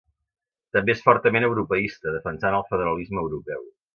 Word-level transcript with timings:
També 0.77 0.93
és 0.93 1.03
fortament 1.09 1.45
europeista, 1.49 2.15
defensant 2.17 2.59
el 2.61 2.67
federalisme 2.73 3.25
europeu. 3.27 3.71